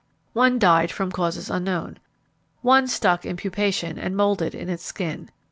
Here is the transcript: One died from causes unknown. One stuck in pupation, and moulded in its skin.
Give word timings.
One 0.33 0.57
died 0.57 0.89
from 0.91 1.11
causes 1.11 1.51
unknown. 1.51 1.99
One 2.63 2.87
stuck 2.87 3.23
in 3.23 3.37
pupation, 3.37 3.99
and 4.01 4.17
moulded 4.17 4.55
in 4.55 4.67
its 4.67 4.81
skin. 4.83 5.29